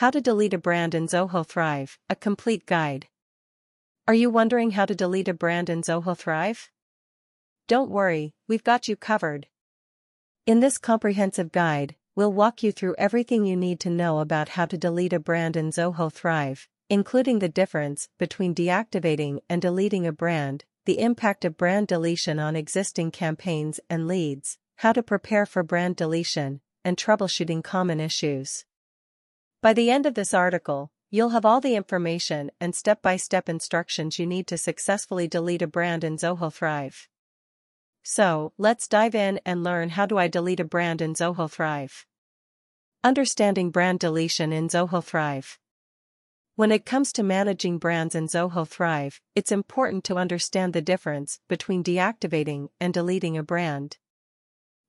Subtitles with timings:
[0.00, 3.08] How to delete a brand in Zoho Thrive, a complete guide.
[4.08, 6.70] Are you wondering how to delete a brand in Zoho Thrive?
[7.68, 9.48] Don't worry, we've got you covered.
[10.46, 14.64] In this comprehensive guide, we'll walk you through everything you need to know about how
[14.64, 20.12] to delete a brand in Zoho Thrive, including the difference between deactivating and deleting a
[20.12, 25.62] brand, the impact of brand deletion on existing campaigns and leads, how to prepare for
[25.62, 28.64] brand deletion, and troubleshooting common issues.
[29.62, 34.26] By the end of this article, you'll have all the information and step-by-step instructions you
[34.26, 37.08] need to successfully delete a brand in Zoho Thrive.
[38.02, 42.06] So, let's dive in and learn how do I delete a brand in Zoho Thrive.
[43.04, 45.58] Understanding brand deletion in Zoho Thrive.
[46.56, 51.38] When it comes to managing brands in Zoho Thrive, it's important to understand the difference
[51.50, 53.98] between deactivating and deleting a brand.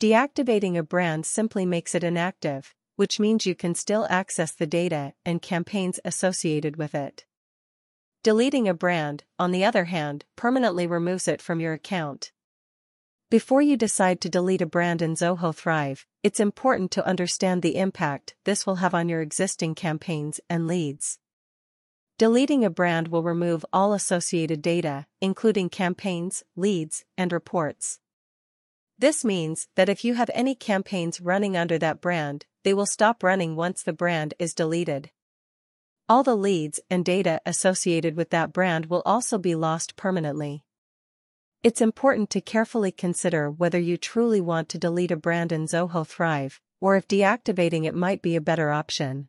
[0.00, 5.14] Deactivating a brand simply makes it inactive, which means you can still access the data
[5.24, 7.24] and campaigns associated with it.
[8.22, 12.32] Deleting a brand, on the other hand, permanently removes it from your account.
[13.30, 17.76] Before you decide to delete a brand in Zoho Thrive, it's important to understand the
[17.76, 21.18] impact this will have on your existing campaigns and leads.
[22.16, 27.98] Deleting a brand will remove all associated data, including campaigns, leads, and reports.
[28.98, 33.22] This means that if you have any campaigns running under that brand, they will stop
[33.22, 35.10] running once the brand is deleted.
[36.08, 40.64] All the leads and data associated with that brand will also be lost permanently.
[41.62, 46.06] It's important to carefully consider whether you truly want to delete a brand in Zoho
[46.06, 49.28] Thrive, or if deactivating it might be a better option.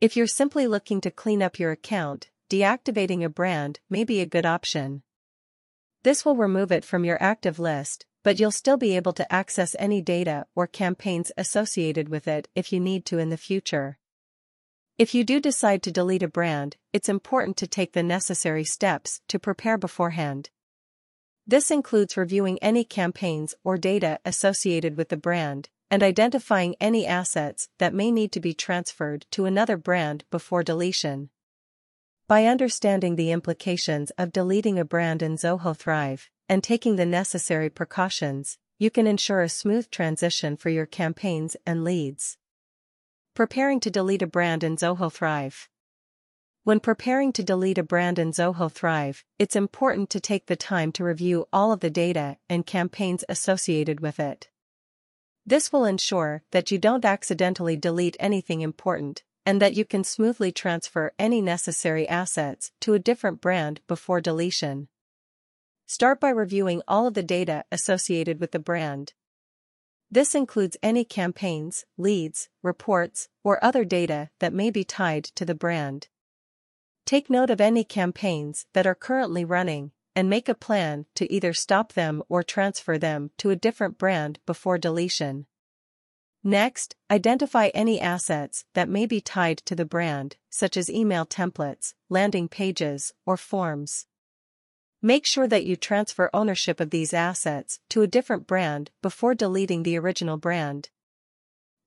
[0.00, 4.26] If you're simply looking to clean up your account, deactivating a brand may be a
[4.26, 5.02] good option.
[6.02, 9.74] This will remove it from your active list, but you'll still be able to access
[9.78, 13.96] any data or campaigns associated with it if you need to in the future.
[14.98, 19.22] If you do decide to delete a brand, it's important to take the necessary steps
[19.28, 20.50] to prepare beforehand.
[21.46, 27.70] This includes reviewing any campaigns or data associated with the brand, and identifying any assets
[27.78, 31.30] that may need to be transferred to another brand before deletion.
[32.26, 37.68] By understanding the implications of deleting a brand in Zoho Thrive, and taking the necessary
[37.68, 42.38] precautions, you can ensure a smooth transition for your campaigns and leads.
[43.34, 45.68] Preparing to delete a brand in Zoho Thrive.
[46.64, 50.92] When preparing to delete a brand in Zoho Thrive, it's important to take the time
[50.92, 54.48] to review all of the data and campaigns associated with it.
[55.46, 60.52] This will ensure that you don't accidentally delete anything important, and that you can smoothly
[60.52, 64.88] transfer any necessary assets to a different brand before deletion.
[65.90, 69.14] Start by reviewing all of the data associated with the brand.
[70.10, 75.54] This includes any campaigns, leads, reports, or other data that may be tied to the
[75.54, 76.08] brand.
[77.06, 81.54] Take note of any campaigns that are currently running and make a plan to either
[81.54, 85.46] stop them or transfer them to a different brand before deletion.
[86.44, 91.94] Next, identify any assets that may be tied to the brand, such as email templates,
[92.10, 94.04] landing pages, or forms.
[95.00, 99.84] Make sure that you transfer ownership of these assets to a different brand before deleting
[99.84, 100.90] the original brand.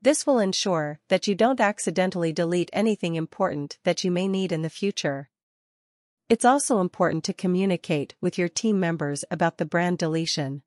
[0.01, 4.61] This will ensure that you don't accidentally delete anything important that you may need in
[4.61, 5.29] the future.
[6.29, 10.63] It's also important to communicate with your team members about the brand deletion.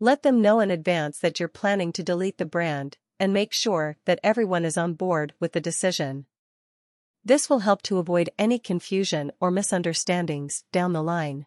[0.00, 3.98] Let them know in advance that you're planning to delete the brand, and make sure
[4.06, 6.24] that everyone is on board with the decision.
[7.24, 11.46] This will help to avoid any confusion or misunderstandings down the line.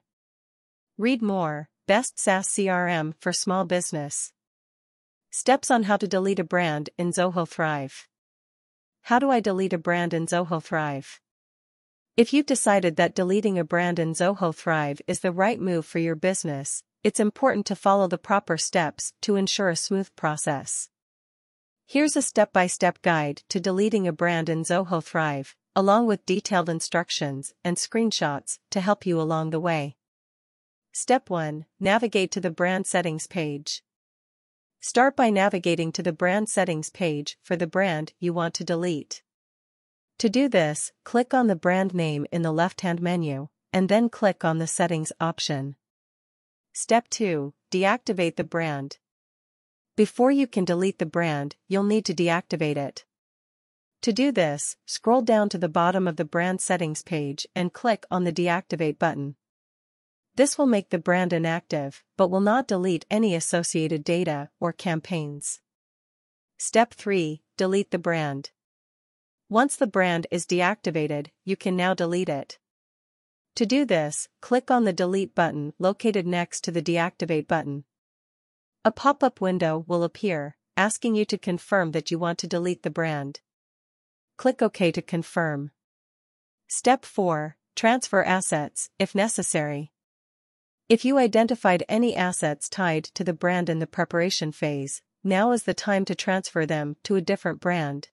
[0.98, 4.32] Read more, Best SaaS CRM for Small Business.
[5.32, 8.08] Steps on how to delete a brand in Zoho Thrive.
[9.02, 11.20] How do I delete a brand in Zoho Thrive?
[12.16, 16.00] If you've decided that deleting a brand in Zoho Thrive is the right move for
[16.00, 20.88] your business, it's important to follow the proper steps to ensure a smooth process.
[21.86, 27.54] Here's a step-by-step guide to deleting a brand in Zoho Thrive, along with detailed instructions
[27.64, 29.98] and screenshots to help you along the way.
[30.94, 31.66] Step 1.
[31.80, 33.84] Navigate to the Brand Settings page.
[34.80, 39.22] Start by navigating to the Brand Settings page for the brand you want to delete.
[40.20, 44.46] To do this, click on the brand name in the left-hand menu, and then click
[44.46, 45.76] on the Settings option.
[46.72, 47.54] Step 2.
[47.70, 49.00] Deactivate the brand.
[49.98, 53.04] Before you can delete the brand, you'll need to deactivate it.
[54.06, 58.06] To do this, scroll down to the bottom of the brand settings page and click
[58.12, 59.36] on the Deactivate button.
[60.36, 65.60] This will make the brand inactive, but will not delete any associated data or campaigns.
[66.60, 67.42] Step 3.
[67.58, 68.52] Delete the brand.
[69.50, 72.60] Once the brand is deactivated, you can now delete it.
[73.56, 77.86] To do this, click on the Delete button located next to the Deactivate button.
[78.84, 82.92] A pop-up window will appear, asking you to confirm that you want to delete the
[82.92, 83.40] brand.
[84.38, 85.72] Click OK to confirm.
[86.68, 87.58] Step 4.
[87.76, 89.92] Transfer assets, if necessary.
[90.88, 95.64] If you identified any assets tied to the brand in the preparation phase, now is
[95.64, 98.10] the time to transfer them to a different brand.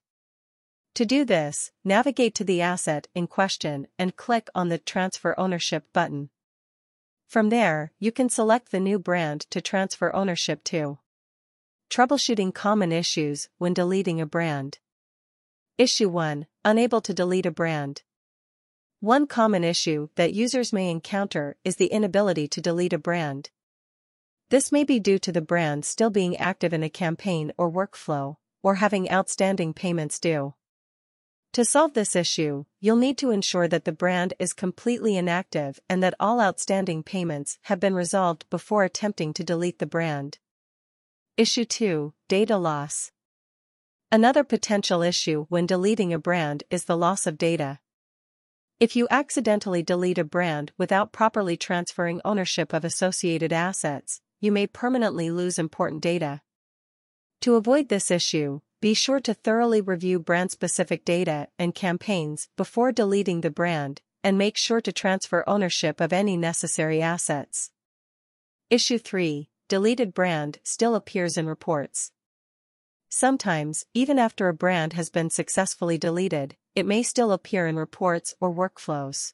[0.95, 5.85] To do this, navigate to the asset in question and click on the Transfer Ownership
[5.91, 6.29] button.
[7.27, 10.99] From there, you can select the new brand to transfer ownership to.
[11.89, 14.79] Troubleshooting common issues when deleting a brand.
[15.75, 18.03] Issue 1 Unable to delete a brand.
[18.99, 23.49] One common issue that users may encounter is the inability to delete a brand.
[24.51, 28.35] This may be due to the brand still being active in a campaign or workflow,
[28.61, 30.53] or having outstanding payments due.
[31.53, 36.03] To solve this issue, you'll need to ensure that the brand is completely inactive and
[36.03, 40.37] that all outstanding payments have been resolved before attempting to delete the brand.
[41.35, 43.11] Issue 2 Data Loss
[44.13, 47.79] Another potential issue when deleting a brand is the loss of data.
[48.79, 54.67] If you accidentally delete a brand without properly transferring ownership of associated assets, you may
[54.67, 56.43] permanently lose important data.
[57.41, 63.41] To avoid this issue, be sure to thoroughly review brand-specific data and campaigns before deleting
[63.41, 67.71] the brand, and make sure to transfer ownership of any necessary assets.
[68.69, 72.11] Issue 3 Deleted brand still appears in reports.
[73.15, 78.33] Sometimes, even after a brand has been successfully deleted, it may still appear in reports
[78.41, 79.33] or workflows.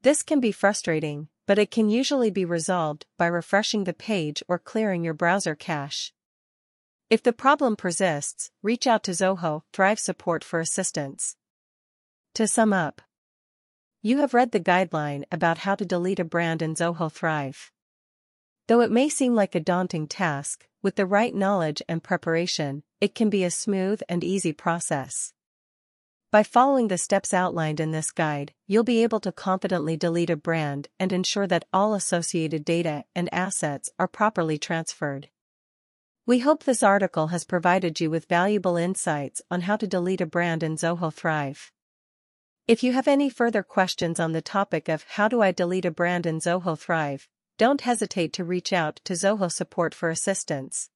[0.00, 4.58] This can be frustrating, but it can usually be resolved by refreshing the page or
[4.58, 6.12] clearing your browser cache.
[7.08, 11.36] If the problem persists, reach out to Zoho Thrive support for assistance.
[12.34, 13.00] To sum up,
[14.02, 17.70] you have read the guideline about how to delete a brand in Zoho Thrive.
[18.66, 23.14] Though it may seem like a daunting task, with the right knowledge and preparation, it
[23.14, 25.32] can be a smooth and easy process.
[26.32, 30.36] By following the steps outlined in this guide, you'll be able to confidently delete a
[30.36, 35.28] brand and ensure that all associated data and assets are properly transferred.
[36.24, 40.26] We hope this article has provided you with valuable insights on how to delete a
[40.26, 41.70] brand in Zoho Thrive.
[42.66, 45.90] If you have any further questions on the topic of how do I delete a
[45.90, 47.28] brand in Zoho Thrive,
[47.62, 50.90] don't hesitate to reach out to Zoho support for assistance.